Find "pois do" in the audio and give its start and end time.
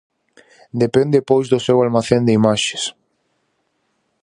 1.29-1.59